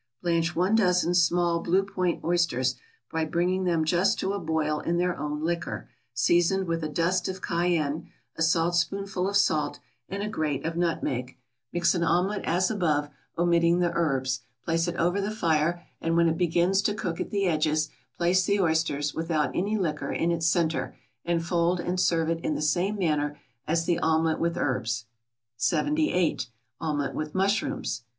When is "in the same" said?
22.43-22.97